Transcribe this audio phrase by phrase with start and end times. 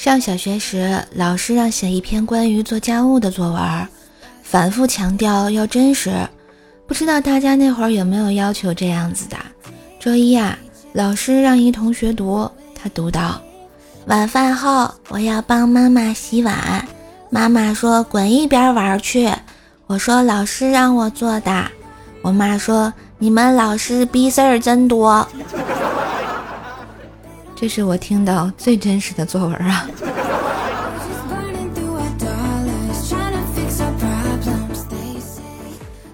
[0.00, 3.88] 上小学时，老师让写一篇关于做家务的作文，
[4.42, 6.10] 反复强调要真实。
[6.86, 9.36] 不知道大家那会儿有没有要求这样子的？
[10.00, 10.58] 周一啊，
[10.94, 13.38] 老师让一同学读，他读到：
[14.06, 16.82] 晚饭后我要帮妈妈洗碗，
[17.28, 19.30] 妈妈说滚一边玩去。
[19.86, 21.66] 我说老师让我做的。
[22.22, 25.28] 我妈说你们老师逼事儿真多。
[27.60, 29.86] 这是我听到最真实的作文啊！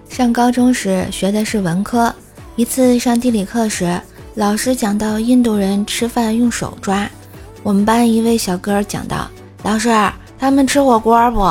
[0.08, 2.12] 上高中时学的是文科，
[2.56, 3.96] 一次上地理课时，
[4.34, 7.08] 老师讲到印度人吃饭用手抓，
[7.62, 9.30] 我们班一位小哥讲到
[9.62, 9.88] ：“老师，
[10.40, 11.48] 他们吃火锅不？”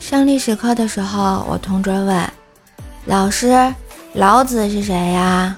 [0.00, 2.26] 上历史课的时候，我同桌问
[3.04, 3.74] ：“老师，
[4.14, 5.54] 老子是谁呀？”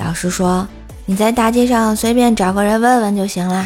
[0.00, 0.66] 老师说。
[1.08, 3.64] 你在大街上随便找个人问问就行了。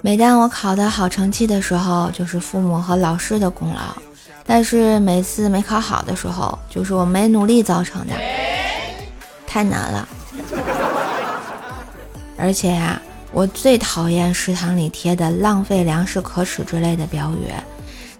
[0.00, 3.80] 每当我考的好成绩的时候，就是父母和老师的功劳；
[4.46, 8.14] 但是每次没考好的时候，就是我没努力造成的。
[9.44, 10.08] 太难了，
[12.38, 13.02] 而且呀。
[13.32, 17.52] 我最讨厌食堂里贴的“浪费粮食可耻”之类的标语。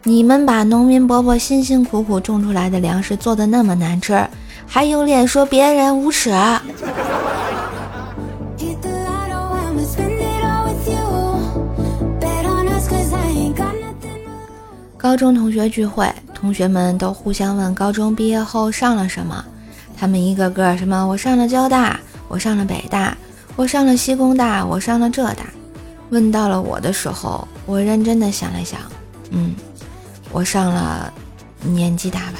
[0.05, 4.27] 你们把农民伯伯辛辛苦苦种出来的粮食做的那么难吃，
[4.67, 6.33] 还有脸说别人无耻？
[14.97, 19.45] 高中同学聚会，同学们都互相问高中毕业后上了什么。
[19.98, 23.17] 他们一个个什么，我上了交大，我上了北大。
[23.61, 25.44] 我上了西工大，我上了浙大。
[26.08, 28.80] 问到了我的时候，我认真的想了想，
[29.33, 29.55] 嗯，
[30.33, 31.12] 我上了
[31.61, 32.39] 年纪大吧。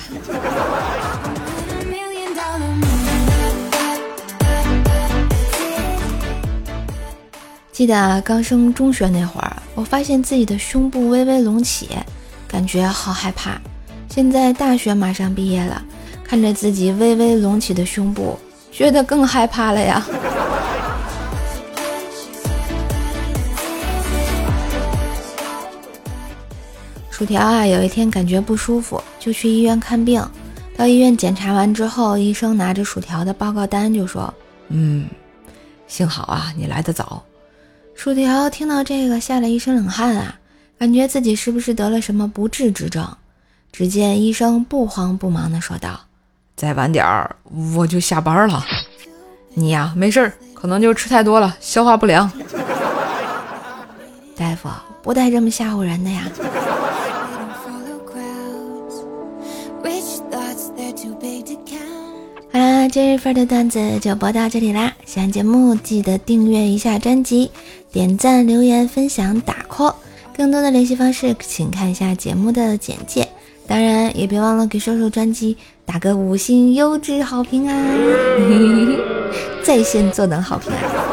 [7.71, 11.91] 记得刚升中学那会儿，我发现自己的胸部微微隆起，
[12.49, 13.61] 感觉好害怕。
[14.09, 15.83] 现在大学马上毕业了，
[16.25, 18.39] 看着自己微微隆起的胸部，
[18.73, 20.03] 觉得更害怕了呀。
[27.20, 30.26] 薯条啊，有一天感觉不舒服，就去医院看病。
[30.75, 34.32] 到医院检查完之后，医生拿着薯条的报告单就说
[34.72, 35.06] ：“嗯，
[35.86, 37.22] 幸好啊，你来得早。”
[37.94, 40.34] 薯条听到这个，吓了一身冷汗啊，
[40.78, 43.06] 感觉自己是不是得了什么不治之症？
[43.70, 46.00] 只见医生不慌不忙地说道
[46.56, 47.37] ：“再晚点儿
[47.76, 48.64] 我就下班了。
[49.52, 52.32] 你呀，没事儿，可能就吃太多了，消化不良。”
[54.34, 54.70] 大夫
[55.02, 56.22] 不带这么吓唬人的呀。
[62.91, 64.93] 今日份的段子就播到这里啦！
[65.06, 67.49] 喜欢节目记得订阅一下专辑，
[67.93, 69.95] 点赞、留言、分享、打 call。
[70.37, 73.29] 更多的联系方式，请看一下节目的简介。
[73.69, 75.56] 当然，也别忘了给瘦瘦专辑
[75.87, 77.95] 打个五星优质好评啊！
[79.62, 81.09] 在线坐等好评啊！